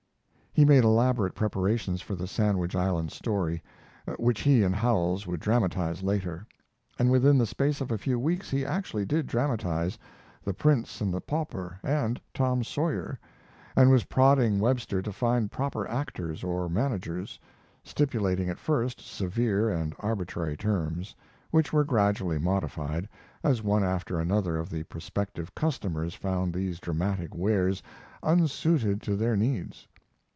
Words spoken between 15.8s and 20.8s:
actors or managers; stipulating at first severe and arbitrary